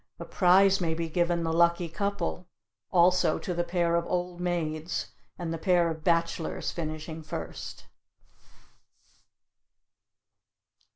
[0.19, 2.47] A prize may be given the lucky couple,
[2.91, 7.85] also to the pair of old maids and the pair of bachelors finishing first.